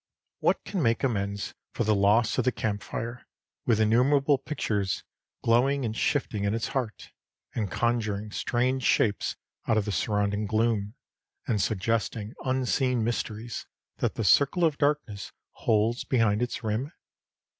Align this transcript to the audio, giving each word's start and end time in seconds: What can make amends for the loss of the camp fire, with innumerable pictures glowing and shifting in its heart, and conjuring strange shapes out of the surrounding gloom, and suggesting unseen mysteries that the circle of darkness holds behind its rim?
What 0.39 0.63
can 0.65 0.81
make 0.81 1.03
amends 1.03 1.53
for 1.73 1.83
the 1.83 1.93
loss 1.93 2.39
of 2.39 2.43
the 2.45 2.51
camp 2.51 2.81
fire, 2.81 3.27
with 3.67 3.79
innumerable 3.79 4.39
pictures 4.39 5.03
glowing 5.43 5.85
and 5.85 5.95
shifting 5.95 6.43
in 6.43 6.55
its 6.55 6.69
heart, 6.69 7.11
and 7.53 7.69
conjuring 7.69 8.31
strange 8.31 8.81
shapes 8.81 9.35
out 9.67 9.77
of 9.77 9.85
the 9.85 9.91
surrounding 9.91 10.47
gloom, 10.47 10.95
and 11.45 11.61
suggesting 11.61 12.33
unseen 12.43 13.03
mysteries 13.03 13.67
that 13.97 14.15
the 14.15 14.23
circle 14.23 14.63
of 14.65 14.79
darkness 14.79 15.33
holds 15.51 16.03
behind 16.03 16.41
its 16.41 16.63
rim? 16.63 16.91